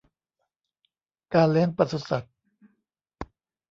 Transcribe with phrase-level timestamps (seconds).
[1.33, 2.33] การเลี้ยงปศุสัตว์